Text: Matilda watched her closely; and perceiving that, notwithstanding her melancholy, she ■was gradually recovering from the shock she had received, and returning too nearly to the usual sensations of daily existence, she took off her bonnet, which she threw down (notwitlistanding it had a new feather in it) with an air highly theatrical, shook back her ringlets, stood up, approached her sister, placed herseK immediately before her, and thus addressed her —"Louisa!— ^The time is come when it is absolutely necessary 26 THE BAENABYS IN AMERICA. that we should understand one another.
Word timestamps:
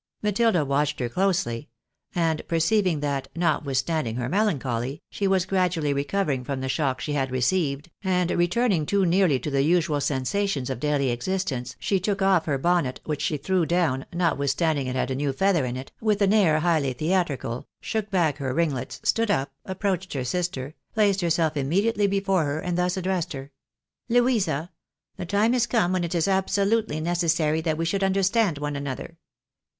Matilda 0.23 0.65
watched 0.65 0.99
her 0.99 1.09
closely; 1.09 1.69
and 2.15 2.41
perceiving 2.47 3.01
that, 3.01 3.27
notwithstanding 3.35 4.15
her 4.15 4.27
melancholy, 4.27 5.03
she 5.11 5.27
■was 5.27 5.47
gradually 5.47 5.93
recovering 5.93 6.43
from 6.43 6.59
the 6.59 6.67
shock 6.69 6.99
she 6.99 7.13
had 7.13 7.29
received, 7.29 7.91
and 8.03 8.31
returning 8.31 8.87
too 8.87 9.05
nearly 9.05 9.37
to 9.37 9.51
the 9.51 9.61
usual 9.61 10.01
sensations 10.01 10.71
of 10.71 10.79
daily 10.79 11.11
existence, 11.11 11.75
she 11.79 11.99
took 11.99 12.19
off 12.19 12.45
her 12.45 12.57
bonnet, 12.57 12.99
which 13.05 13.21
she 13.21 13.37
threw 13.37 13.63
down 13.63 14.07
(notwitlistanding 14.11 14.87
it 14.87 14.95
had 14.95 15.11
a 15.11 15.15
new 15.15 15.31
feather 15.31 15.65
in 15.65 15.77
it) 15.77 15.91
with 16.01 16.19
an 16.23 16.33
air 16.33 16.61
highly 16.61 16.93
theatrical, 16.93 17.67
shook 17.79 18.09
back 18.09 18.37
her 18.39 18.55
ringlets, 18.55 18.99
stood 19.03 19.29
up, 19.29 19.51
approached 19.65 20.13
her 20.13 20.23
sister, 20.25 20.73
placed 20.95 21.21
herseK 21.21 21.55
immediately 21.57 22.07
before 22.07 22.45
her, 22.45 22.57
and 22.59 22.75
thus 22.75 22.97
addressed 22.97 23.33
her 23.33 23.51
—"Louisa!— 24.09 24.71
^The 25.19 25.27
time 25.27 25.53
is 25.53 25.67
come 25.67 25.93
when 25.93 26.03
it 26.03 26.15
is 26.15 26.27
absolutely 26.27 26.99
necessary 26.99 27.61
26 27.61 27.63
THE 27.63 27.69
BAENABYS 27.69 27.69
IN 27.69 27.69
AMERICA. 27.69 27.69
that 27.69 27.77
we 27.77 27.85
should 27.85 28.03
understand 28.03 28.57
one 28.57 28.75
another. 28.75 29.19